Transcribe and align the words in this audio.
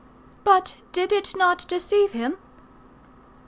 "But 0.43 0.77
did 0.93 1.11
it 1.11 1.37
not 1.37 1.67
deceive 1.67 2.13
him?" 2.13 2.37